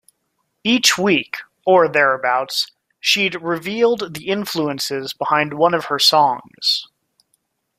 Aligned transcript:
Each 0.63 0.97
week, 0.97 1.35
or 1.63 1.87
thereabouts, 1.87 2.71
she'd 2.99 3.39
revealed 3.39 4.15
the 4.15 4.29
influences 4.29 5.13
behind 5.13 5.53
one 5.53 5.75
of 5.75 5.85
her 5.89 5.99
songs. 5.99 6.85